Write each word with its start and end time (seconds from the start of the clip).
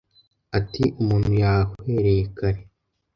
ati 0.57 0.83
umuntu 1.01 1.29
yahwereye 1.41 2.23
kare 2.37 2.61